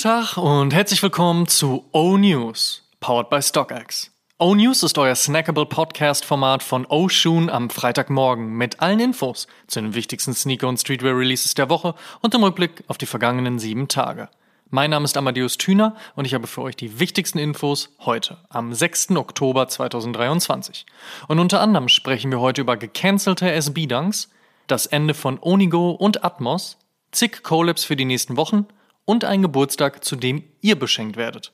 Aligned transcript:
Tag 0.00 0.38
und 0.38 0.72
herzlich 0.72 1.02
willkommen 1.02 1.46
zu 1.46 1.84
O-News, 1.92 2.88
powered 3.00 3.28
by 3.28 3.42
StockX. 3.42 4.10
O-News 4.38 4.82
ist 4.82 4.96
euer 4.96 5.14
snackable 5.14 5.66
Podcast-Format 5.66 6.62
von 6.62 6.86
O-Shoon 6.86 7.50
am 7.50 7.68
Freitagmorgen 7.68 8.54
mit 8.54 8.80
allen 8.80 8.98
Infos 8.98 9.46
zu 9.66 9.78
den 9.78 9.94
wichtigsten 9.94 10.32
Sneaker- 10.32 10.68
und 10.68 10.80
Streetwear-Releases 10.80 11.52
der 11.52 11.68
Woche 11.68 11.94
und 12.22 12.34
im 12.34 12.42
Rückblick 12.42 12.82
auf 12.88 12.96
die 12.96 13.04
vergangenen 13.04 13.58
sieben 13.58 13.88
Tage. 13.88 14.30
Mein 14.70 14.88
Name 14.88 15.04
ist 15.04 15.18
Amadeus 15.18 15.58
Thüner 15.58 15.94
und 16.16 16.24
ich 16.24 16.32
habe 16.32 16.46
für 16.46 16.62
euch 16.62 16.76
die 16.76 16.98
wichtigsten 16.98 17.38
Infos 17.38 17.90
heute, 17.98 18.38
am 18.48 18.72
6. 18.72 19.10
Oktober 19.16 19.68
2023. 19.68 20.86
Und 21.28 21.40
unter 21.40 21.60
anderem 21.60 21.88
sprechen 21.88 22.30
wir 22.30 22.40
heute 22.40 22.62
über 22.62 22.78
gecancelte 22.78 23.52
SB-Dunks, 23.52 24.30
das 24.66 24.86
Ende 24.86 25.12
von 25.12 25.38
Onigo 25.42 25.90
und 25.90 26.24
Atmos, 26.24 26.78
zig 27.12 27.42
Collabs 27.42 27.84
für 27.84 27.96
die 27.96 28.06
nächsten 28.06 28.38
Wochen– 28.38 28.64
und 29.04 29.24
ein 29.24 29.42
Geburtstag, 29.42 30.04
zu 30.04 30.16
dem 30.16 30.44
ihr 30.60 30.78
beschenkt 30.78 31.16
werdet. 31.16 31.52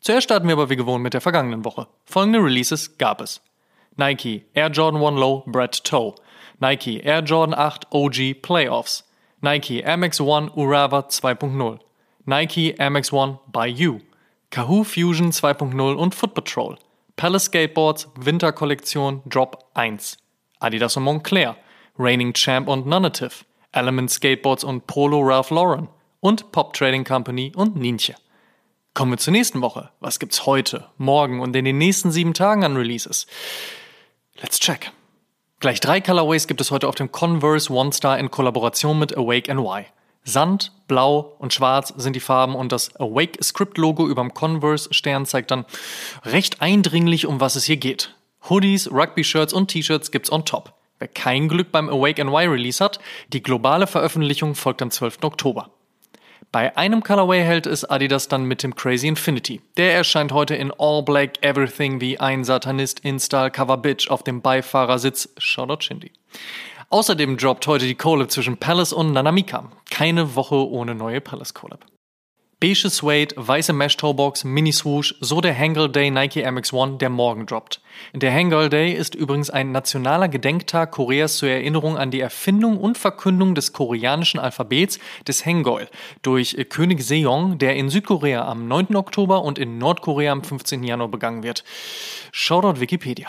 Zuerst 0.00 0.24
starten 0.24 0.46
wir 0.46 0.54
aber 0.54 0.70
wie 0.70 0.76
gewohnt 0.76 1.02
mit 1.02 1.14
der 1.14 1.20
vergangenen 1.20 1.64
Woche. 1.64 1.88
Folgende 2.04 2.38
Releases 2.38 2.98
gab 2.98 3.20
es. 3.20 3.40
Nike 3.96 4.44
Air 4.52 4.68
Jordan 4.68 5.02
1 5.02 5.18
Low 5.18 5.42
Brett 5.46 5.82
Toe, 5.82 6.14
Nike 6.60 7.00
Air 7.00 7.22
Jordan 7.22 7.54
8 7.54 7.86
OG 7.90 8.42
Playoffs, 8.42 9.04
Nike 9.40 9.80
Air 9.80 9.96
Max 9.96 10.20
1 10.20 10.50
Urava 10.54 11.00
2.0, 11.00 11.78
Nike 12.26 12.74
Air 12.78 12.90
Max 12.90 13.12
1 13.12 13.38
by 13.50 13.66
You, 13.66 14.00
Kahoo 14.50 14.84
Fusion 14.84 15.32
2.0 15.32 15.94
und 15.94 16.14
Foot 16.14 16.34
Patrol, 16.34 16.76
Palace 17.16 17.44
Skateboards 17.44 18.08
Winterkollektion 18.16 19.22
Drop 19.24 19.64
1, 19.74 20.18
Adidas 20.60 20.96
und 20.98 21.04
Montclair, 21.04 21.56
Reigning 21.98 22.34
Champ 22.34 22.68
und 22.68 22.86
Nonative, 22.86 23.44
Element 23.72 24.10
Skateboards 24.10 24.62
und 24.62 24.86
Polo 24.86 25.20
Ralph 25.20 25.50
Lauren, 25.50 25.88
und 26.26 26.50
Pop 26.50 26.72
Trading 26.72 27.04
Company 27.04 27.52
und 27.54 27.76
Ninja. 27.76 28.16
Kommen 28.94 29.12
wir 29.12 29.18
zur 29.18 29.30
nächsten 29.30 29.60
Woche. 29.60 29.90
Was 30.00 30.18
gibt's 30.18 30.44
heute, 30.44 30.88
morgen 30.98 31.38
und 31.38 31.54
in 31.54 31.64
den 31.64 31.78
nächsten 31.78 32.10
sieben 32.10 32.34
Tagen 32.34 32.64
an 32.64 32.76
Releases? 32.76 33.28
Let's 34.40 34.58
check. 34.58 34.90
Gleich 35.60 35.78
drei 35.78 36.00
Colorways 36.00 36.48
gibt 36.48 36.60
es 36.60 36.72
heute 36.72 36.88
auf 36.88 36.96
dem 36.96 37.12
Converse 37.12 37.72
One 37.72 37.92
Star 37.92 38.18
in 38.18 38.32
Kollaboration 38.32 38.98
mit 38.98 39.16
Awake 39.16 39.54
NY. 39.54 39.84
Sand, 40.24 40.72
Blau 40.88 41.36
und 41.38 41.54
Schwarz 41.54 41.94
sind 41.96 42.16
die 42.16 42.20
Farben 42.20 42.56
und 42.56 42.72
das 42.72 42.96
Awake 42.96 43.38
Script 43.44 43.78
Logo 43.78 44.08
über 44.08 44.22
dem 44.22 44.34
Converse 44.34 44.92
Stern 44.92 45.26
zeigt 45.26 45.52
dann 45.52 45.64
recht 46.24 46.60
eindringlich, 46.60 47.26
um 47.26 47.38
was 47.38 47.54
es 47.54 47.62
hier 47.62 47.76
geht. 47.76 48.16
Hoodies, 48.50 48.90
Rugby-Shirts 48.90 49.52
und 49.52 49.68
T-Shirts 49.68 50.10
gibt's 50.10 50.32
on 50.32 50.44
top. 50.44 50.74
Wer 50.98 51.06
kein 51.06 51.46
Glück 51.48 51.70
beim 51.70 51.88
Awake 51.88 52.24
NY 52.24 52.46
Release 52.46 52.82
hat, 52.82 52.98
die 53.28 53.44
globale 53.44 53.86
Veröffentlichung 53.86 54.56
folgt 54.56 54.82
am 54.82 54.90
12. 54.90 55.18
Oktober. 55.22 55.70
Bei 56.52 56.76
einem 56.76 57.02
Colorway 57.02 57.42
hält 57.42 57.66
es 57.66 57.84
Adidas 57.84 58.28
dann 58.28 58.44
mit 58.44 58.62
dem 58.62 58.74
Crazy 58.74 59.08
Infinity. 59.08 59.60
Der 59.76 59.94
erscheint 59.94 60.32
heute 60.32 60.54
in 60.54 60.72
All 60.78 61.02
Black 61.02 61.42
Everything 61.42 62.00
wie 62.00 62.18
ein 62.18 62.44
Satanist 62.44 63.00
in 63.00 63.18
Style 63.18 63.50
Cover 63.50 63.76
Bitch 63.76 64.08
auf 64.10 64.22
dem 64.22 64.40
Beifahrersitz. 64.40 65.28
Shoutout 65.38 65.82
Shindy. 65.82 66.12
Außerdem 66.88 67.36
droppt 67.36 67.66
heute 67.66 67.86
die 67.86 67.94
Collab 67.94 68.30
zwischen 68.30 68.56
Palace 68.58 68.92
und 68.92 69.12
Nanamika. 69.12 69.70
Keine 69.90 70.34
Woche 70.36 70.54
ohne 70.54 70.94
neue 70.94 71.20
Palace 71.20 71.52
Collab. 71.52 71.84
Beige 72.58 72.88
Suede, 72.88 73.34
weiße 73.36 73.74
Mesh 73.74 73.98
Toebox, 73.98 74.42
Mini 74.44 74.72
Swoosh, 74.72 75.14
so 75.20 75.42
der 75.42 75.54
Hangirl 75.54 75.92
Day 75.92 76.10
Nike 76.10 76.42
MX1, 76.42 76.96
der 76.96 77.10
morgen 77.10 77.44
droppt. 77.44 77.82
Der 78.14 78.32
Hangirl 78.32 78.70
Day 78.70 78.94
ist 78.94 79.14
übrigens 79.14 79.50
ein 79.50 79.72
nationaler 79.72 80.28
Gedenktag 80.28 80.90
Koreas 80.90 81.36
zur 81.36 81.50
Erinnerung 81.50 81.98
an 81.98 82.10
die 82.10 82.20
Erfindung 82.20 82.78
und 82.78 82.96
Verkündung 82.96 83.54
des 83.54 83.74
koreanischen 83.74 84.40
Alphabets 84.40 84.98
des 85.28 85.44
Hangul 85.44 85.86
durch 86.22 86.56
König 86.70 87.02
Sejong, 87.02 87.58
der 87.58 87.76
in 87.76 87.90
Südkorea 87.90 88.48
am 88.48 88.66
9. 88.66 88.96
Oktober 88.96 89.42
und 89.42 89.58
in 89.58 89.76
Nordkorea 89.76 90.32
am 90.32 90.42
15. 90.42 90.82
Januar 90.82 91.08
begangen 91.08 91.42
wird. 91.42 91.62
Shoutout 92.32 92.80
Wikipedia. 92.80 93.28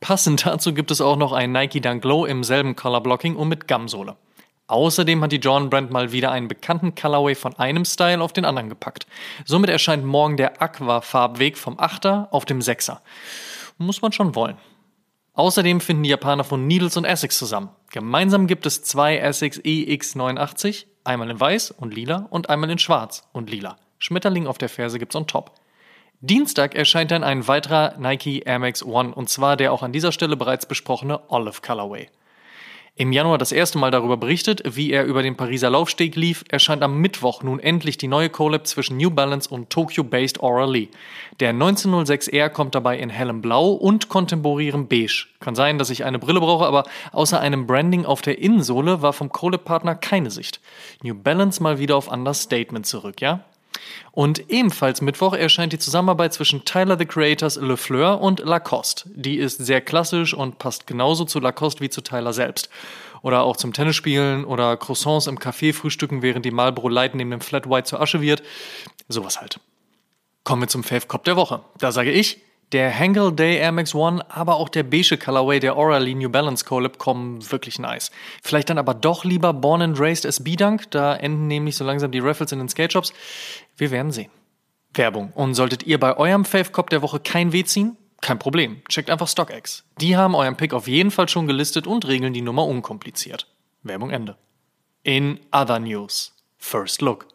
Passend 0.00 0.46
dazu 0.46 0.74
gibt 0.74 0.90
es 0.90 1.00
auch 1.00 1.16
noch 1.16 1.30
ein 1.30 1.52
Nike 1.52 1.80
Dunk 1.80 2.02
Low 2.02 2.24
im 2.24 2.42
selben 2.42 2.74
Color 2.74 3.04
Blocking 3.04 3.36
und 3.36 3.46
mit 3.46 3.68
Gumsohle. 3.68 4.16
Außerdem 4.68 5.22
hat 5.22 5.32
die 5.32 5.36
Jordan 5.36 5.70
Brand 5.70 5.90
mal 5.90 6.12
wieder 6.12 6.30
einen 6.30 6.46
bekannten 6.46 6.94
Colorway 6.94 7.34
von 7.34 7.58
einem 7.58 7.86
Style 7.86 8.22
auf 8.22 8.34
den 8.34 8.44
anderen 8.44 8.68
gepackt. 8.68 9.06
Somit 9.46 9.70
erscheint 9.70 10.04
morgen 10.04 10.36
der 10.36 10.60
Aqua-Farbweg 10.60 11.56
vom 11.56 11.78
8er 11.78 12.28
auf 12.30 12.44
dem 12.44 12.60
6er. 12.60 12.98
Muss 13.78 14.02
man 14.02 14.12
schon 14.12 14.34
wollen. 14.34 14.58
Außerdem 15.32 15.80
finden 15.80 16.02
die 16.02 16.10
Japaner 16.10 16.44
von 16.44 16.66
Needles 16.66 16.98
und 16.98 17.06
Essex 17.06 17.38
zusammen. 17.38 17.70
Gemeinsam 17.92 18.46
gibt 18.46 18.66
es 18.66 18.82
zwei 18.82 19.16
Essex 19.16 19.58
EX89, 19.60 20.84
einmal 21.04 21.30
in 21.30 21.40
weiß 21.40 21.70
und 21.70 21.94
lila 21.94 22.26
und 22.28 22.50
einmal 22.50 22.68
in 22.68 22.78
schwarz 22.78 23.26
und 23.32 23.48
lila. 23.48 23.76
Schmetterling 23.98 24.46
auf 24.46 24.58
der 24.58 24.68
Ferse 24.68 24.98
gibt's 24.98 25.16
on 25.16 25.26
top. 25.26 25.52
Dienstag 26.20 26.74
erscheint 26.74 27.10
dann 27.10 27.24
ein 27.24 27.48
weiterer 27.48 27.94
Nike 27.98 28.40
Air 28.40 28.58
Max 28.58 28.82
One 28.82 29.14
und 29.14 29.30
zwar 29.30 29.56
der 29.56 29.72
auch 29.72 29.82
an 29.82 29.92
dieser 29.92 30.12
Stelle 30.12 30.36
bereits 30.36 30.66
besprochene 30.66 31.20
Olive 31.30 31.62
Colorway 31.62 32.10
im 32.98 33.12
Januar 33.12 33.38
das 33.38 33.52
erste 33.52 33.78
Mal 33.78 33.92
darüber 33.92 34.16
berichtet, 34.16 34.60
wie 34.64 34.90
er 34.90 35.04
über 35.04 35.22
den 35.22 35.36
Pariser 35.36 35.70
Laufsteg 35.70 36.16
lief, 36.16 36.44
erscheint 36.48 36.82
am 36.82 37.00
Mittwoch 37.00 37.44
nun 37.44 37.60
endlich 37.60 37.96
die 37.96 38.08
neue 38.08 38.28
Collab 38.28 38.66
zwischen 38.66 38.96
New 38.96 39.10
Balance 39.10 39.48
und 39.48 39.70
Tokyo-based 39.70 40.40
Aura 40.42 40.64
Lee. 40.64 40.88
Der 41.38 41.54
1906R 41.54 42.48
kommt 42.48 42.74
dabei 42.74 42.98
in 42.98 43.08
hellem 43.08 43.40
Blau 43.40 43.70
und 43.70 44.08
kontemporärem 44.08 44.88
Beige. 44.88 45.26
Kann 45.38 45.54
sein, 45.54 45.78
dass 45.78 45.90
ich 45.90 46.04
eine 46.04 46.18
Brille 46.18 46.40
brauche, 46.40 46.66
aber 46.66 46.82
außer 47.12 47.38
einem 47.38 47.68
Branding 47.68 48.04
auf 48.04 48.20
der 48.20 48.40
Innensohle 48.40 49.00
war 49.00 49.12
vom 49.12 49.30
Collab-Partner 49.30 49.94
keine 49.94 50.32
Sicht. 50.32 50.60
New 51.04 51.14
Balance 51.14 51.62
mal 51.62 51.78
wieder 51.78 51.96
auf 51.96 52.10
Understatement 52.10 52.84
zurück, 52.84 53.20
ja? 53.20 53.44
Und 54.12 54.50
ebenfalls 54.50 55.00
Mittwoch 55.00 55.34
erscheint 55.34 55.72
die 55.72 55.78
Zusammenarbeit 55.78 56.32
zwischen 56.32 56.64
Tyler 56.64 56.98
the 56.98 57.06
Creators 57.06 57.56
Le 57.56 57.76
Fleur 57.76 58.20
und 58.20 58.40
Lacoste. 58.40 59.08
Die 59.14 59.36
ist 59.36 59.58
sehr 59.58 59.80
klassisch 59.80 60.34
und 60.34 60.58
passt 60.58 60.86
genauso 60.86 61.24
zu 61.24 61.40
Lacoste 61.40 61.80
wie 61.80 61.90
zu 61.90 62.00
Tyler 62.00 62.32
selbst. 62.32 62.68
Oder 63.22 63.42
auch 63.42 63.56
zum 63.56 63.72
Tennisspielen 63.72 64.44
oder 64.44 64.76
Croissants 64.76 65.26
im 65.26 65.38
Café 65.38 65.72
frühstücken, 65.72 66.22
während 66.22 66.44
die 66.44 66.50
Marlboro 66.50 66.88
Light 66.88 67.14
neben 67.14 67.30
dem 67.30 67.40
Flat 67.40 67.68
White 67.68 67.88
zur 67.88 68.00
Asche 68.00 68.20
wird. 68.20 68.42
Sowas 69.08 69.40
halt. 69.40 69.60
Kommen 70.44 70.62
wir 70.62 70.68
zum 70.68 70.84
Fave 70.84 71.06
Cop 71.06 71.24
der 71.24 71.36
Woche. 71.36 71.60
Da 71.78 71.92
sage 71.92 72.10
ich, 72.10 72.38
der 72.72 72.96
Hangel 72.96 73.32
Day 73.32 73.56
Air 73.56 73.72
Max 73.72 73.94
One, 73.94 74.24
aber 74.30 74.56
auch 74.56 74.68
der 74.68 74.82
beige 74.82 75.16
Colorway 75.16 75.60
der 75.60 75.76
Orally 75.76 76.14
New 76.14 76.28
Balance 76.28 76.64
Collab 76.64 76.98
kommen 76.98 77.50
wirklich 77.50 77.78
nice. 77.78 78.10
Vielleicht 78.42 78.70
dann 78.70 78.78
aber 78.78 78.94
doch 78.94 79.24
lieber 79.24 79.52
Born 79.52 79.82
and 79.82 79.98
Raised 79.98 80.24
SB 80.24 80.56
Dunk, 80.56 80.90
da 80.90 81.16
enden 81.16 81.46
nämlich 81.46 81.76
so 81.76 81.84
langsam 81.84 82.10
die 82.10 82.18
Raffles 82.18 82.52
in 82.52 82.58
den 82.58 82.68
Skate 82.68 82.92
Shops. 82.92 83.12
Wir 83.76 83.90
werden 83.90 84.12
sehen. 84.12 84.30
Werbung. 84.94 85.32
Und 85.34 85.54
solltet 85.54 85.84
ihr 85.84 85.98
bei 85.98 86.16
eurem 86.16 86.44
Fave 86.44 86.70
Cop 86.70 86.90
der 86.90 87.02
Woche 87.02 87.20
kein 87.20 87.52
Weh 87.52 87.64
ziehen? 87.64 87.96
Kein 88.20 88.38
Problem. 88.38 88.82
Checkt 88.88 89.10
einfach 89.10 89.28
StockX. 89.28 89.84
Die 90.00 90.16
haben 90.16 90.34
euren 90.34 90.56
Pick 90.56 90.74
auf 90.74 90.88
jeden 90.88 91.10
Fall 91.10 91.28
schon 91.28 91.46
gelistet 91.46 91.86
und 91.86 92.06
regeln 92.06 92.32
die 92.32 92.42
Nummer 92.42 92.66
unkompliziert. 92.66 93.46
Werbung 93.82 94.10
Ende. 94.10 94.36
In 95.04 95.40
other 95.52 95.78
news. 95.78 96.34
First 96.56 97.00
Look. 97.00 97.28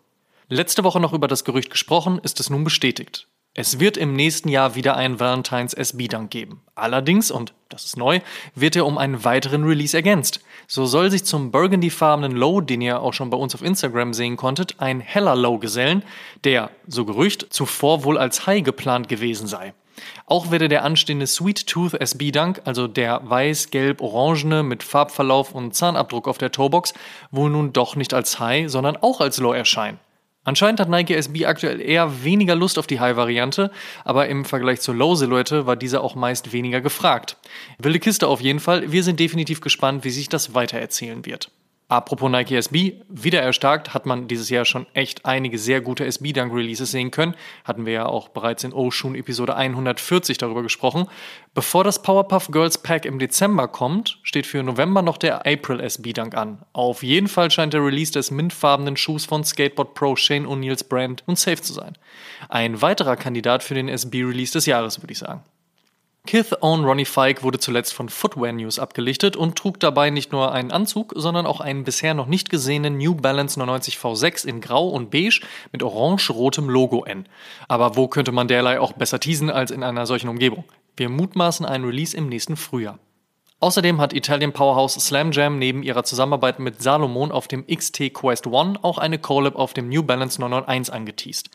Letzte 0.49 0.83
Woche 0.83 0.99
noch 0.99 1.13
über 1.13 1.27
das 1.27 1.45
Gerücht 1.45 1.71
gesprochen, 1.71 2.19
ist 2.21 2.39
es 2.39 2.49
nun 2.49 2.65
bestätigt. 2.65 3.27
Es 3.55 3.79
wird 3.79 3.97
im 3.97 4.15
nächsten 4.15 4.49
Jahr 4.49 4.73
wieder 4.73 4.95
einen 4.97 5.19
Valentine's 5.19 5.75
SB 5.75 6.07
Dunk 6.07 6.31
geben. 6.31 6.61
Allerdings, 6.73 7.29
und 7.29 7.53
das 7.69 7.85
ist 7.85 7.97
neu, 7.97 8.19
wird 8.55 8.75
er 8.75 8.87
um 8.87 8.97
einen 8.97 9.23
weiteren 9.23 9.63
Release 9.63 9.95
ergänzt. 9.95 10.39
So 10.67 10.87
soll 10.87 11.11
sich 11.11 11.23
zum 11.23 11.51
burgundyfarbenen 11.51 12.31
Low, 12.31 12.61
den 12.61 12.81
ihr 12.81 12.99
auch 12.99 13.13
schon 13.13 13.29
bei 13.29 13.37
uns 13.37 13.53
auf 13.53 13.61
Instagram 13.61 14.15
sehen 14.15 14.37
konntet, 14.37 14.79
ein 14.79 15.01
heller 15.01 15.35
Low 15.35 15.59
gesellen, 15.59 16.01
der, 16.43 16.71
so 16.87 17.05
Gerücht, 17.05 17.45
zuvor 17.51 18.03
wohl 18.03 18.17
als 18.17 18.47
High 18.47 18.63
geplant 18.63 19.07
gewesen 19.07 19.45
sei. 19.45 19.75
Auch 20.25 20.49
werde 20.49 20.67
der 20.67 20.83
anstehende 20.83 21.27
Sweet 21.27 21.67
Tooth 21.67 21.93
SB 21.93 22.31
Dunk, 22.31 22.59
also 22.65 22.87
der 22.87 23.21
weiß-gelb-orangene 23.23 24.63
mit 24.63 24.81
Farbverlauf 24.81 25.53
und 25.53 25.75
Zahnabdruck 25.75 26.27
auf 26.27 26.39
der 26.39 26.51
Toebox, 26.51 26.95
wohl 27.29 27.51
nun 27.51 27.71
doch 27.71 27.95
nicht 27.95 28.15
als 28.15 28.39
High, 28.39 28.71
sondern 28.71 28.97
auch 28.97 29.21
als 29.21 29.37
Low 29.37 29.53
erscheinen. 29.53 29.99
Anscheinend 30.45 30.79
hat 30.79 30.89
Nike 30.89 31.15
SB 31.15 31.45
aktuell 31.45 31.79
eher 31.79 32.23
weniger 32.23 32.55
Lust 32.55 32.77
auf 32.77 32.87
die 32.87 32.99
High-Variante, 32.99 33.71
aber 34.03 34.27
im 34.27 34.43
Vergleich 34.43 34.81
zur 34.81 34.95
Low-Silhouette 34.95 35.65
war 35.65 35.75
diese 35.75 36.01
auch 36.01 36.15
meist 36.15 36.51
weniger 36.51 36.81
gefragt. 36.81 37.37
Wilde 37.77 37.99
Kiste 37.99 38.27
auf 38.27 38.41
jeden 38.41 38.59
Fall, 38.59 38.91
wir 38.91 39.03
sind 39.03 39.19
definitiv 39.19 39.61
gespannt, 39.61 40.03
wie 40.03 40.09
sich 40.09 40.27
das 40.27 40.53
weitererzählen 40.53 41.25
wird. 41.25 41.49
Apropos 41.89 42.31
Nike 42.31 42.55
SB, 42.55 43.01
wieder 43.09 43.41
erstarkt 43.41 43.93
hat 43.93 44.05
man 44.05 44.27
dieses 44.27 44.49
Jahr 44.49 44.65
schon 44.65 44.87
echt 44.93 45.25
einige 45.25 45.59
sehr 45.59 45.81
gute 45.81 46.05
SB-Dunk-Releases 46.05 46.89
sehen 46.89 47.11
können. 47.11 47.35
Hatten 47.65 47.85
wir 47.85 47.93
ja 47.93 48.05
auch 48.05 48.29
bereits 48.29 48.63
in 48.63 48.73
Oshun 48.73 49.15
Episode 49.15 49.55
140 49.55 50.37
darüber 50.37 50.63
gesprochen. 50.63 51.07
Bevor 51.53 51.83
das 51.83 52.01
Powerpuff 52.01 52.47
Girls 52.47 52.77
Pack 52.77 53.05
im 53.05 53.19
Dezember 53.19 53.67
kommt, 53.67 54.19
steht 54.23 54.47
für 54.47 54.63
November 54.63 55.01
noch 55.01 55.17
der 55.17 55.45
April 55.45 55.81
SB-Dunk 55.81 56.35
an. 56.35 56.63
Auf 56.71 57.03
jeden 57.03 57.27
Fall 57.27 57.51
scheint 57.51 57.73
der 57.73 57.85
Release 57.85 58.11
des 58.11 58.31
mintfarbenen 58.31 58.97
Schuhs 58.97 59.25
von 59.25 59.43
Skateboard 59.43 59.93
Pro 59.93 60.15
Shane 60.15 60.47
O'Neills 60.47 60.87
Brand 60.87 61.23
und 61.27 61.37
safe 61.37 61.61
zu 61.61 61.73
sein. 61.73 61.97
Ein 62.49 62.81
weiterer 62.81 63.17
Kandidat 63.17 63.61
für 63.61 63.75
den 63.75 63.89
SB-Release 63.89 64.53
des 64.53 64.65
Jahres, 64.65 65.01
würde 65.01 65.11
ich 65.11 65.19
sagen. 65.19 65.43
Kith 66.25 66.55
Own 66.61 66.85
Ronnie 66.85 67.03
Fike 67.03 67.43
wurde 67.43 67.59
zuletzt 67.59 67.93
von 67.93 68.07
Footwear 68.07 68.53
News 68.53 68.79
abgelichtet 68.79 69.35
und 69.35 69.57
trug 69.57 69.79
dabei 69.81 70.09
nicht 70.09 70.31
nur 70.31 70.53
einen 70.53 70.71
Anzug, 70.71 71.11
sondern 71.17 71.45
auch 71.45 71.59
einen 71.59 71.83
bisher 71.83 72.13
noch 72.13 72.27
nicht 72.27 72.49
gesehenen 72.49 72.97
New 72.97 73.13
Balance 73.13 73.59
99 73.59 73.97
V6 73.97 74.45
in 74.47 74.61
Grau 74.61 74.87
und 74.87 75.11
Beige 75.11 75.41
mit 75.73 75.83
orange-rotem 75.83 76.69
Logo 76.69 77.03
N. 77.03 77.27
Aber 77.67 77.97
wo 77.97 78.07
könnte 78.07 78.31
man 78.31 78.47
derlei 78.47 78.79
auch 78.79 78.93
besser 78.93 79.19
teasen 79.19 79.49
als 79.49 79.69
in 79.69 79.83
einer 79.83 80.05
solchen 80.05 80.29
Umgebung? 80.29 80.63
Wir 80.95 81.09
mutmaßen 81.09 81.65
einen 81.65 81.83
Release 81.83 82.15
im 82.15 82.29
nächsten 82.29 82.55
Frühjahr. 82.55 82.99
Außerdem 83.59 83.99
hat 83.99 84.13
Italian 84.13 84.53
Powerhouse 84.53 84.93
Slam 84.93 85.33
Jam 85.33 85.59
neben 85.59 85.83
ihrer 85.83 86.03
Zusammenarbeit 86.03 86.57
mit 86.59 86.81
Salomon 86.81 87.33
auf 87.33 87.49
dem 87.49 87.67
XT 87.67 88.13
Quest 88.13 88.47
One 88.47 88.79
auch 88.81 88.97
eine 88.97 89.19
Collab 89.19 89.55
auf 89.55 89.73
dem 89.73 89.89
New 89.89 90.03
Balance 90.03 90.39
991 90.39 90.93
angeteased. 90.93 91.49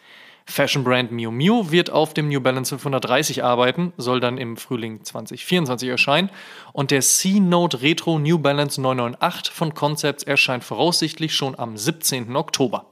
Fashion 0.50 0.82
Brand 0.82 1.12
Miu 1.12 1.30
Miu 1.30 1.70
wird 1.70 1.90
auf 1.90 2.14
dem 2.14 2.28
New 2.28 2.40
Balance 2.40 2.70
530 2.70 3.44
arbeiten, 3.44 3.92
soll 3.98 4.18
dann 4.18 4.38
im 4.38 4.56
Frühling 4.56 5.04
2024 5.04 5.90
erscheinen. 5.90 6.30
Und 6.72 6.90
der 6.90 7.02
C-Note 7.02 7.82
Retro 7.82 8.18
New 8.18 8.38
Balance 8.38 8.80
998 8.80 9.52
von 9.52 9.74
Concepts 9.74 10.22
erscheint 10.22 10.64
voraussichtlich 10.64 11.34
schon 11.34 11.58
am 11.58 11.76
17. 11.76 12.34
Oktober. 12.34 12.86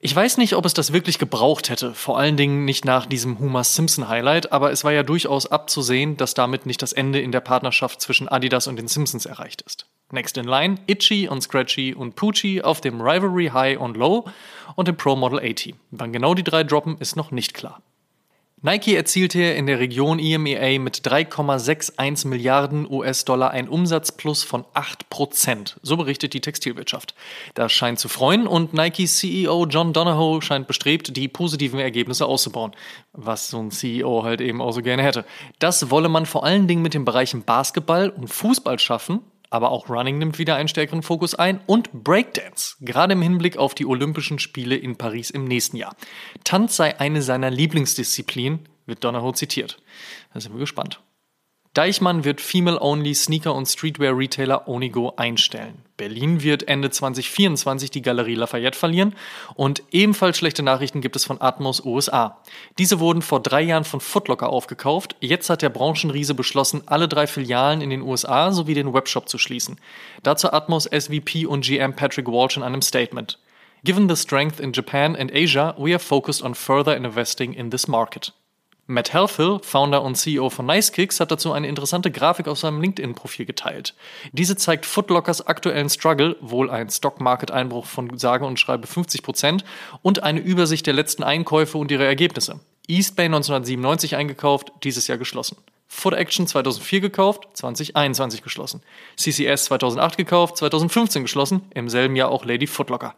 Ich 0.00 0.14
weiß 0.14 0.36
nicht, 0.36 0.54
ob 0.54 0.66
es 0.66 0.74
das 0.74 0.92
wirklich 0.92 1.18
gebraucht 1.18 1.70
hätte, 1.70 1.94
vor 1.94 2.18
allen 2.18 2.36
Dingen 2.36 2.66
nicht 2.66 2.84
nach 2.84 3.06
diesem 3.06 3.38
Homer 3.38 3.64
Simpson 3.64 4.08
Highlight, 4.08 4.52
aber 4.52 4.70
es 4.70 4.84
war 4.84 4.92
ja 4.92 5.04
durchaus 5.04 5.46
abzusehen, 5.46 6.18
dass 6.18 6.34
damit 6.34 6.66
nicht 6.66 6.82
das 6.82 6.92
Ende 6.92 7.20
in 7.20 7.32
der 7.32 7.40
Partnerschaft 7.40 8.02
zwischen 8.02 8.28
Adidas 8.28 8.66
und 8.66 8.76
den 8.76 8.88
Simpsons 8.88 9.24
erreicht 9.24 9.62
ist. 9.62 9.86
Next 10.12 10.36
in 10.36 10.44
line 10.44 10.76
Itchy 10.86 11.26
und 11.26 11.42
Scratchy 11.42 11.94
und 11.94 12.16
Poochie 12.16 12.62
auf 12.62 12.82
dem 12.82 13.00
Rivalry 13.00 13.46
High 13.46 13.78
und 13.78 13.96
Low 13.96 14.26
und 14.76 14.86
dem 14.86 14.96
Pro 14.96 15.16
Model 15.16 15.38
80. 15.38 15.74
Wann 15.90 16.12
genau 16.12 16.34
die 16.34 16.44
drei 16.44 16.64
droppen, 16.64 16.98
ist 16.98 17.16
noch 17.16 17.30
nicht 17.30 17.54
klar. 17.54 17.80
Nike 18.64 18.94
erzielte 18.94 19.42
in 19.42 19.66
der 19.66 19.80
Region 19.80 20.20
EMEA 20.20 20.78
mit 20.78 20.98
3,61 20.98 22.28
Milliarden 22.28 22.88
US-Dollar 22.88 23.50
ein 23.50 23.68
Umsatzplus 23.68 24.44
von 24.44 24.64
8%, 24.74 25.78
so 25.82 25.96
berichtet 25.96 26.32
die 26.32 26.40
Textilwirtschaft. 26.40 27.16
Das 27.54 27.72
scheint 27.72 27.98
zu 27.98 28.08
freuen 28.08 28.46
und 28.46 28.72
Nikes 28.72 29.16
CEO 29.16 29.66
John 29.66 29.92
Donahoe 29.92 30.42
scheint 30.42 30.68
bestrebt, 30.68 31.16
die 31.16 31.26
positiven 31.26 31.80
Ergebnisse 31.80 32.26
auszubauen, 32.26 32.70
was 33.12 33.48
so 33.50 33.58
ein 33.58 33.72
CEO 33.72 34.22
halt 34.22 34.40
eben 34.40 34.60
auch 34.60 34.70
so 34.70 34.80
gerne 34.80 35.02
hätte. 35.02 35.24
Das 35.58 35.90
wolle 35.90 36.08
man 36.08 36.24
vor 36.24 36.44
allen 36.44 36.68
Dingen 36.68 36.82
mit 36.82 36.94
den 36.94 37.04
Bereichen 37.04 37.42
Basketball 37.42 38.10
und 38.10 38.28
Fußball 38.28 38.78
schaffen 38.78 39.22
aber 39.52 39.70
auch 39.70 39.88
Running 39.90 40.18
nimmt 40.18 40.38
wieder 40.38 40.56
einen 40.56 40.68
stärkeren 40.68 41.02
Fokus 41.02 41.34
ein 41.34 41.60
und 41.66 41.92
Breakdance, 41.92 42.76
gerade 42.80 43.12
im 43.12 43.22
Hinblick 43.22 43.58
auf 43.58 43.74
die 43.74 43.84
Olympischen 43.84 44.38
Spiele 44.38 44.76
in 44.76 44.96
Paris 44.96 45.30
im 45.30 45.44
nächsten 45.44 45.76
Jahr. 45.76 45.94
Tanz 46.42 46.76
sei 46.76 46.98
eine 46.98 47.20
seiner 47.20 47.50
Lieblingsdisziplinen, 47.50 48.60
wird 48.86 49.04
Donahoe 49.04 49.34
zitiert. 49.34 49.82
Da 50.32 50.40
sind 50.40 50.54
wir 50.54 50.60
gespannt. 50.60 51.00
Deichmann 51.74 52.24
wird 52.24 52.42
Female-Only 52.42 53.14
Sneaker- 53.14 53.54
und 53.54 53.64
Streetwear-Retailer 53.64 54.68
Onigo 54.68 55.14
einstellen. 55.16 55.78
Berlin 55.96 56.42
wird 56.42 56.68
Ende 56.68 56.90
2024 56.90 57.90
die 57.90 58.02
Galerie 58.02 58.34
Lafayette 58.34 58.78
verlieren 58.78 59.14
und 59.54 59.82
ebenfalls 59.90 60.36
schlechte 60.36 60.62
Nachrichten 60.62 61.00
gibt 61.00 61.16
es 61.16 61.24
von 61.24 61.40
Atmos 61.40 61.82
USA. 61.82 62.42
Diese 62.76 63.00
wurden 63.00 63.22
vor 63.22 63.40
drei 63.40 63.62
Jahren 63.62 63.84
von 63.84 64.00
Footlocker 64.00 64.50
aufgekauft. 64.50 65.16
Jetzt 65.20 65.48
hat 65.48 65.62
der 65.62 65.70
Branchenriese 65.70 66.34
beschlossen, 66.34 66.82
alle 66.84 67.08
drei 67.08 67.26
Filialen 67.26 67.80
in 67.80 67.88
den 67.88 68.02
USA 68.02 68.52
sowie 68.52 68.74
den 68.74 68.92
Webshop 68.92 69.30
zu 69.30 69.38
schließen. 69.38 69.80
Dazu 70.22 70.52
Atmos 70.52 70.84
SVP 70.84 71.46
und 71.46 71.64
GM 71.64 71.96
Patrick 71.96 72.26
Walsh 72.26 72.58
in 72.58 72.64
einem 72.64 72.82
Statement. 72.82 73.38
Given 73.82 74.10
the 74.10 74.16
strength 74.16 74.60
in 74.60 74.74
Japan 74.74 75.16
and 75.16 75.32
Asia, 75.32 75.74
we 75.78 75.92
are 75.92 75.98
focused 75.98 76.42
on 76.42 76.54
further 76.54 76.94
investing 76.94 77.54
in 77.54 77.70
this 77.70 77.88
market. 77.88 78.34
Matt 78.88 79.12
Helfill, 79.12 79.60
Founder 79.62 80.02
und 80.02 80.16
CEO 80.16 80.50
von 80.50 80.66
NiceKicks, 80.66 81.20
hat 81.20 81.30
dazu 81.30 81.52
eine 81.52 81.68
interessante 81.68 82.10
Grafik 82.10 82.48
auf 82.48 82.58
seinem 82.58 82.80
LinkedIn-Profil 82.80 83.46
geteilt. 83.46 83.94
Diese 84.32 84.56
zeigt 84.56 84.86
Footlockers 84.86 85.46
aktuellen 85.46 85.88
Struggle, 85.88 86.36
wohl 86.40 86.68
ein 86.68 86.90
Stock-Market-Einbruch 86.90 87.86
von 87.86 88.18
sage 88.18 88.44
und 88.44 88.58
schreibe 88.58 88.88
50 88.88 89.22
Prozent, 89.22 89.64
und 90.02 90.24
eine 90.24 90.40
Übersicht 90.40 90.86
der 90.86 90.94
letzten 90.94 91.22
Einkäufe 91.22 91.78
und 91.78 91.92
ihre 91.92 92.04
Ergebnisse. 92.04 92.58
Eastbay 92.88 93.26
1997 93.26 94.16
eingekauft, 94.16 94.72
dieses 94.82 95.06
Jahr 95.06 95.18
geschlossen. 95.18 95.56
Foot 95.86 96.14
Action 96.14 96.48
2004 96.48 97.00
gekauft, 97.00 97.48
2021 97.52 98.42
geschlossen. 98.42 98.82
CCS 99.16 99.66
2008 99.66 100.16
gekauft, 100.16 100.56
2015 100.56 101.22
geschlossen, 101.22 101.62
im 101.74 101.88
selben 101.88 102.16
Jahr 102.16 102.30
auch 102.30 102.44
Lady 102.44 102.66
Footlocker. 102.66 103.14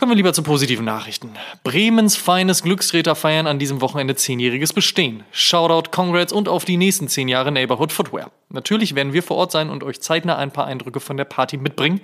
Kommen 0.00 0.12
wir 0.12 0.16
lieber 0.16 0.32
zu 0.32 0.42
positiven 0.42 0.86
Nachrichten. 0.86 1.34
Bremens 1.62 2.16
feines 2.16 2.62
Glückstreter 2.62 3.14
feiern 3.14 3.46
an 3.46 3.58
diesem 3.58 3.82
Wochenende 3.82 4.16
zehnjähriges 4.16 4.72
Bestehen. 4.72 5.24
Shoutout, 5.30 5.90
Congrats 5.90 6.32
und 6.32 6.48
auf 6.48 6.64
die 6.64 6.78
nächsten 6.78 7.06
zehn 7.06 7.28
Jahre 7.28 7.52
Neighborhood 7.52 7.92
Footwear. 7.92 8.30
Natürlich 8.48 8.94
werden 8.94 9.12
wir 9.12 9.22
vor 9.22 9.36
Ort 9.36 9.52
sein 9.52 9.68
und 9.68 9.84
euch 9.84 10.00
zeitnah 10.00 10.36
ein 10.36 10.52
paar 10.52 10.64
Eindrücke 10.64 11.00
von 11.00 11.18
der 11.18 11.26
Party 11.26 11.58
mitbringen. 11.58 12.00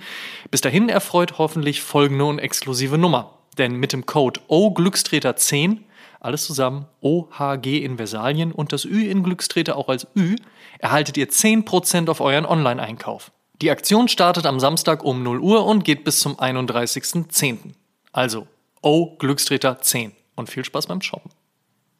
Bis 0.50 0.60
dahin 0.60 0.90
erfreut 0.90 1.38
hoffentlich 1.38 1.80
folgende 1.80 2.26
und 2.26 2.38
exklusive 2.38 2.98
Nummer. 2.98 3.38
Denn 3.56 3.76
mit 3.76 3.94
dem 3.94 4.04
Code 4.04 4.40
OGlückstreter10, 4.50 5.78
alles 6.20 6.44
zusammen, 6.44 6.84
OHG 7.00 7.82
in 7.82 7.96
Versalien 7.96 8.52
und 8.52 8.74
das 8.74 8.84
Ü 8.84 9.06
in 9.06 9.22
Glückstreter 9.22 9.74
auch 9.74 9.88
als 9.88 10.06
Ü, 10.14 10.36
erhaltet 10.80 11.16
ihr 11.16 11.30
10% 11.30 12.10
auf 12.10 12.20
euren 12.20 12.44
Online-Einkauf. 12.44 13.32
Die 13.62 13.70
Aktion 13.70 14.08
startet 14.08 14.44
am 14.44 14.60
Samstag 14.60 15.02
um 15.02 15.22
0 15.22 15.40
Uhr 15.40 15.64
und 15.64 15.82
geht 15.82 16.04
bis 16.04 16.20
zum 16.20 16.36
31.10. 16.36 17.72
Also, 18.16 18.46
oh, 18.80 19.14
Glückstreter 19.18 19.82
10 19.82 20.12
und 20.36 20.48
viel 20.48 20.64
Spaß 20.64 20.86
beim 20.86 21.02
Shoppen. 21.02 21.30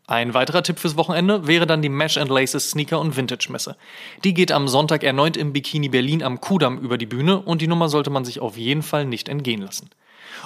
Ein 0.07 0.33
weiterer 0.33 0.63
Tipp 0.63 0.79
fürs 0.79 0.97
Wochenende 0.97 1.47
wäre 1.47 1.67
dann 1.67 1.83
die 1.83 1.91
Mesh 1.91 2.17
and 2.17 2.31
Laces 2.31 2.71
Sneaker 2.71 3.01
und 3.01 3.19
Vintage 3.19 3.49
Messe. 3.51 3.77
Die 4.25 4.33
geht 4.33 4.51
am 4.51 4.67
Sonntag 4.67 5.05
erneut 5.05 5.37
im 5.37 5.53
Bikini 5.53 5.91
Berlin 5.91 6.23
am 6.23 6.41
Kudamm 6.41 6.79
über 6.79 6.97
die 6.97 7.05
Bühne 7.05 7.41
und 7.41 7.61
die 7.61 7.67
Nummer 7.67 7.91
sollte 7.91 8.09
man 8.09 8.25
sich 8.25 8.41
auf 8.41 8.57
jeden 8.57 8.83
Fall 8.83 9.05
nicht 9.05 9.29
entgehen 9.29 9.61
lassen. 9.61 9.91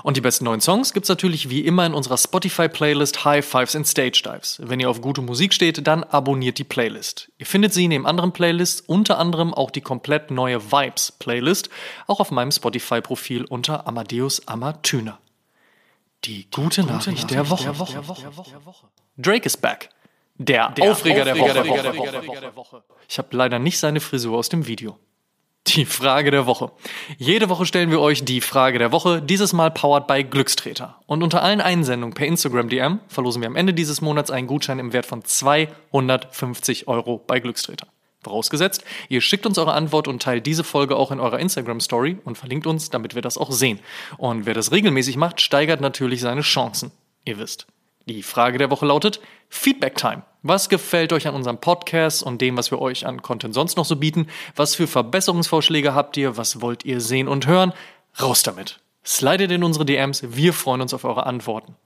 Und 0.02 0.16
die 0.16 0.20
besten 0.20 0.44
neuen 0.44 0.60
Songs 0.60 0.92
gibt's 0.92 1.08
natürlich 1.08 1.50
wie 1.50 1.60
immer 1.60 1.86
in 1.86 1.94
unserer 1.94 2.18
Spotify-Playlist 2.18 3.24
High 3.24 3.46
Fives 3.46 3.76
and 3.76 3.86
Stage 3.86 4.22
Dives. 4.24 4.60
Wenn 4.60 4.80
ihr 4.80 4.90
auf 4.90 5.00
gute 5.00 5.22
Musik 5.22 5.54
steht, 5.54 5.86
dann 5.86 6.02
abonniert 6.02 6.58
die 6.58 6.64
Playlist. 6.64 7.30
Ihr 7.38 7.46
findet 7.46 7.74
sie 7.74 7.86
neben 7.86 8.06
anderen 8.06 8.32
Playlists, 8.32 8.80
unter 8.80 9.18
anderem 9.18 9.54
auch 9.54 9.70
die 9.70 9.82
komplett 9.82 10.32
neue 10.32 10.72
Vibes-Playlist, 10.72 11.70
auch 12.08 12.18
auf 12.18 12.32
meinem 12.32 12.50
Spotify-Profil 12.50 13.44
unter 13.44 13.86
Amadeus 13.86 14.48
Amatüner. 14.48 15.20
Die 16.24 16.44
gute, 16.50 16.82
gute 16.82 16.92
Nachricht, 16.92 17.30
Nachricht, 17.30 17.30
der, 17.30 17.48
Woche. 17.48 18.52
Der. 19.16 19.32
Drake 19.32 19.46
is 19.46 19.56
back. 19.56 19.88
Der, 20.36 20.70
der 20.70 20.90
Aufreger, 20.90 21.22
Aufreger, 21.22 21.24
der, 21.24 21.38
Woche. 21.38 21.82
Der, 21.82 22.26
Woche. 22.26 22.40
der 22.40 22.56
Woche. 22.56 22.82
Ich 23.08 23.18
habe 23.18 23.36
leider 23.36 23.58
nicht 23.58 23.78
seine 23.78 24.00
Frisur 24.00 24.38
aus 24.38 24.48
dem 24.48 24.66
Video. 24.66 24.98
Die 25.66 25.84
Frage 25.84 26.30
der 26.30 26.46
Woche. 26.46 26.72
Jede 27.18 27.48
Woche 27.48 27.66
stellen 27.66 27.90
wir 27.90 28.00
euch 28.00 28.24
die 28.24 28.40
Frage 28.40 28.78
der 28.78 28.92
Woche, 28.92 29.22
dieses 29.22 29.52
Mal 29.52 29.70
powered 29.70 30.06
by 30.06 30.24
Glückstreter. 30.24 30.98
Und 31.06 31.22
unter 31.22 31.42
allen 31.42 31.60
Einsendungen 31.60 32.14
per 32.14 32.26
Instagram 32.26 32.68
DM 32.68 33.00
verlosen 33.08 33.42
wir 33.42 33.46
am 33.46 33.56
Ende 33.56 33.74
dieses 33.74 34.00
Monats 34.00 34.30
einen 34.30 34.46
Gutschein 34.46 34.78
im 34.78 34.92
Wert 34.92 35.06
von 35.06 35.22
250 35.22 36.88
Euro 36.88 37.18
bei 37.18 37.40
Glückstreter. 37.40 37.86
Vorausgesetzt, 38.22 38.84
ihr 39.08 39.22
schickt 39.22 39.46
uns 39.46 39.56
eure 39.56 39.72
Antwort 39.72 40.06
und 40.06 40.22
teilt 40.22 40.44
diese 40.44 40.62
Folge 40.62 40.96
auch 40.96 41.10
in 41.10 41.20
eurer 41.20 41.38
Instagram-Story 41.38 42.18
und 42.24 42.36
verlinkt 42.36 42.66
uns, 42.66 42.90
damit 42.90 43.14
wir 43.14 43.22
das 43.22 43.38
auch 43.38 43.50
sehen. 43.50 43.80
Und 44.18 44.44
wer 44.44 44.52
das 44.52 44.72
regelmäßig 44.72 45.16
macht, 45.16 45.40
steigert 45.40 45.80
natürlich 45.80 46.20
seine 46.20 46.42
Chancen. 46.42 46.90
Ihr 47.24 47.38
wisst. 47.38 47.66
Die 48.06 48.22
Frage 48.22 48.58
der 48.58 48.70
Woche 48.70 48.86
lautet 48.86 49.20
Feedback 49.48 49.94
Time. 49.94 50.22
Was 50.42 50.68
gefällt 50.68 51.12
euch 51.12 51.28
an 51.28 51.34
unserem 51.34 51.58
Podcast 51.58 52.22
und 52.22 52.40
dem, 52.40 52.56
was 52.56 52.70
wir 52.70 52.80
euch 52.80 53.06
an 53.06 53.22
Content 53.22 53.54
sonst 53.54 53.76
noch 53.76 53.84
so 53.84 53.96
bieten? 53.96 54.26
Was 54.56 54.74
für 54.74 54.86
Verbesserungsvorschläge 54.86 55.94
habt 55.94 56.16
ihr? 56.16 56.36
Was 56.36 56.60
wollt 56.60 56.84
ihr 56.84 57.00
sehen 57.00 57.28
und 57.28 57.46
hören? 57.46 57.72
Raus 58.20 58.42
damit. 58.42 58.80
Slidet 59.04 59.50
in 59.50 59.64
unsere 59.64 59.84
DMs. 59.84 60.22
Wir 60.26 60.52
freuen 60.52 60.80
uns 60.80 60.92
auf 60.92 61.04
eure 61.04 61.24
Antworten. 61.24 61.76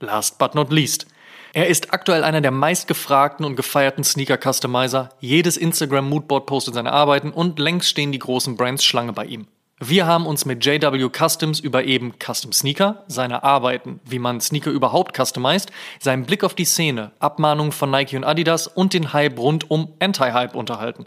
Last 0.00 0.38
but 0.38 0.54
not 0.54 0.72
least. 0.72 1.06
Er 1.52 1.68
ist 1.68 1.92
aktuell 1.92 2.24
einer 2.24 2.40
der 2.40 2.50
meistgefragten 2.50 3.46
und 3.46 3.56
gefeierten 3.56 4.04
Sneaker-Customizer. 4.04 5.10
Jedes 5.20 5.56
Instagram-Moodboard 5.56 6.46
postet 6.46 6.74
seine 6.74 6.92
Arbeiten 6.92 7.30
und 7.30 7.58
längst 7.58 7.88
stehen 7.88 8.12
die 8.12 8.18
großen 8.18 8.56
Brands 8.56 8.84
Schlange 8.84 9.12
bei 9.12 9.24
ihm. 9.24 9.46
Wir 9.80 10.06
haben 10.06 10.26
uns 10.26 10.44
mit 10.44 10.64
JW 10.64 11.08
Customs 11.08 11.60
über 11.60 11.84
eben 11.84 12.14
Custom 12.18 12.50
Sneaker, 12.50 13.04
seine 13.06 13.44
Arbeiten, 13.44 14.00
wie 14.04 14.18
man 14.18 14.40
Sneaker 14.40 14.72
überhaupt 14.72 15.16
customized, 15.16 15.70
seinen 16.00 16.24
Blick 16.24 16.42
auf 16.42 16.54
die 16.54 16.64
Szene, 16.64 17.12
Abmahnungen 17.20 17.70
von 17.70 17.88
Nike 17.88 18.16
und 18.16 18.24
Adidas 18.24 18.66
und 18.66 18.92
den 18.92 19.12
Hype 19.12 19.38
rund 19.38 19.70
um 19.70 19.92
Anti-Hype 20.00 20.56
unterhalten. 20.56 21.06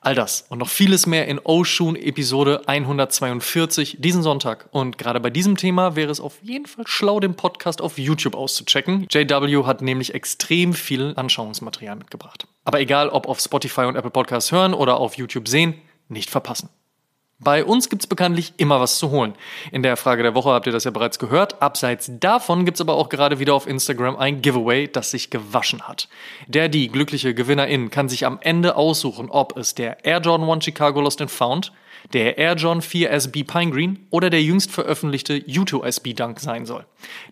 All 0.00 0.16
das 0.16 0.44
und 0.48 0.58
noch 0.58 0.68
vieles 0.68 1.06
mehr 1.06 1.28
in 1.28 1.38
Oshun 1.38 1.94
Episode 1.94 2.62
142 2.66 3.98
diesen 4.00 4.24
Sonntag. 4.24 4.68
Und 4.72 4.98
gerade 4.98 5.20
bei 5.20 5.30
diesem 5.30 5.56
Thema 5.56 5.94
wäre 5.94 6.10
es 6.10 6.20
auf 6.20 6.38
jeden 6.42 6.66
Fall 6.66 6.88
schlau, 6.88 7.20
den 7.20 7.36
Podcast 7.36 7.80
auf 7.80 7.96
YouTube 7.96 8.34
auszuchecken. 8.34 9.06
JW 9.08 9.64
hat 9.66 9.82
nämlich 9.82 10.14
extrem 10.14 10.72
viel 10.72 11.12
Anschauungsmaterial 11.14 11.94
mitgebracht. 11.94 12.48
Aber 12.64 12.80
egal, 12.80 13.08
ob 13.08 13.28
auf 13.28 13.38
Spotify 13.38 13.82
und 13.82 13.94
Apple 13.94 14.10
Podcasts 14.10 14.50
hören 14.50 14.74
oder 14.74 14.96
auf 14.96 15.16
YouTube 15.16 15.46
sehen, 15.46 15.74
nicht 16.08 16.30
verpassen. 16.30 16.70
Bei 17.42 17.64
uns 17.64 17.88
gibt's 17.88 18.06
bekanntlich 18.06 18.52
immer 18.58 18.80
was 18.80 18.98
zu 18.98 19.10
holen. 19.10 19.34
In 19.72 19.82
der 19.82 19.96
Frage 19.96 20.22
der 20.22 20.34
Woche 20.34 20.50
habt 20.50 20.66
ihr 20.66 20.72
das 20.72 20.84
ja 20.84 20.90
bereits 20.90 21.18
gehört. 21.18 21.62
Abseits 21.62 22.10
davon 22.20 22.66
gibt's 22.66 22.82
aber 22.82 22.94
auch 22.94 23.08
gerade 23.08 23.38
wieder 23.38 23.54
auf 23.54 23.66
Instagram 23.66 24.16
ein 24.16 24.42
Giveaway, 24.42 24.88
das 24.88 25.10
sich 25.10 25.30
gewaschen 25.30 25.88
hat. 25.88 26.08
Der 26.48 26.68
die 26.68 26.88
glückliche 26.88 27.32
Gewinnerin 27.32 27.90
kann 27.90 28.10
sich 28.10 28.26
am 28.26 28.38
Ende 28.42 28.76
aussuchen, 28.76 29.30
ob 29.30 29.56
es 29.56 29.74
der 29.74 30.04
Air 30.04 30.20
Jordan 30.20 30.50
1 30.50 30.64
Chicago 30.64 31.00
Lost 31.00 31.22
and 31.22 31.30
Found, 31.30 31.72
der 32.12 32.36
Air 32.36 32.56
Jordan 32.56 32.82
4 32.82 33.10
SB 33.10 33.44
Pine 33.44 33.70
Green 33.70 34.06
oder 34.10 34.28
der 34.28 34.42
jüngst 34.42 34.70
veröffentlichte 34.70 35.38
U2 35.38 35.84
SB 35.84 36.12
Dunk 36.12 36.40
sein 36.40 36.66
soll. 36.66 36.84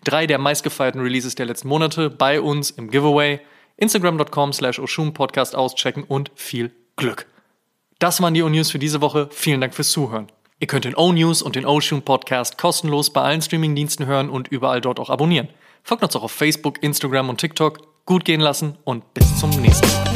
Drei 0.03 0.25
der 0.25 0.39
meistgefeierten 0.39 1.01
Releases 1.01 1.35
der 1.35 1.45
letzten 1.45 1.67
Monate 1.67 2.09
bei 2.09 2.41
uns 2.41 2.71
im 2.71 2.89
Giveaway. 2.89 3.41
Instagram.com 3.77 4.53
slash 4.53 4.79
Oshun 4.79 5.13
Podcast 5.13 5.55
auschecken 5.55 6.03
und 6.03 6.31
viel 6.35 6.71
Glück. 6.95 7.27
Das 7.99 8.21
waren 8.21 8.33
die 8.33 8.41
O-News 8.43 8.71
für 8.71 8.79
diese 8.79 9.01
Woche. 9.01 9.27
Vielen 9.31 9.59
Dank 9.59 9.75
fürs 9.75 9.91
Zuhören. 9.91 10.27
Ihr 10.61 10.67
könnt 10.67 10.85
den 10.85 10.95
O-News 10.95 11.41
und 11.41 11.57
den 11.57 11.65
Ocean 11.65 12.01
Podcast 12.01 12.57
kostenlos 12.57 13.09
bei 13.09 13.21
allen 13.21 13.41
Streamingdiensten 13.41 14.05
hören 14.05 14.29
und 14.29 14.47
überall 14.47 14.79
dort 14.79 15.01
auch 15.01 15.09
abonnieren. 15.09 15.49
Folgt 15.83 16.03
uns 16.03 16.15
auch 16.15 16.23
auf 16.23 16.31
Facebook, 16.31 16.81
Instagram 16.81 17.27
und 17.27 17.41
TikTok. 17.41 18.05
Gut 18.05 18.23
gehen 18.23 18.39
lassen 18.39 18.77
und 18.85 19.13
bis 19.13 19.37
zum 19.37 19.49
nächsten 19.49 19.87
Mal. 19.87 20.08